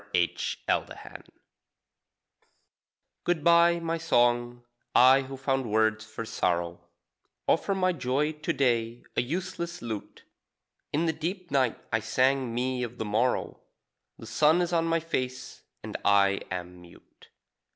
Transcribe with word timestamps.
THE 0.13 0.35
BROKEN 0.65 0.97
LUTE 0.97 1.25
Good 3.23 3.43
bye, 3.43 3.79
my 3.79 3.99
song 3.99 4.63
I, 4.95 5.21
who 5.21 5.37
found 5.37 5.69
words 5.69 6.03
for 6.03 6.25
sorrow, 6.25 6.79
Offer 7.47 7.75
my 7.75 7.93
joy 7.93 8.31
to 8.31 8.51
day 8.51 9.03
a 9.15 9.21
useless 9.21 9.79
lute. 9.79 10.23
In 10.91 11.05
the 11.05 11.13
deep 11.13 11.51
night 11.51 11.77
I 11.93 11.99
sang 11.99 12.51
me 12.51 12.81
of 12.81 12.97
the 12.97 13.05
morrow; 13.05 13.59
The 14.17 14.25
sun 14.25 14.59
is 14.63 14.73
on 14.73 14.85
my 14.85 14.99
face 14.99 15.61
and 15.83 15.95
I 16.03 16.41
am 16.49 16.81
mute. 16.81 17.29